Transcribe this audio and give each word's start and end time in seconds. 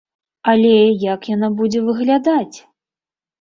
Але 0.53 0.71
як 1.03 1.21
яна 1.35 1.49
будзе 1.61 1.79
выглядаць? 1.91 2.57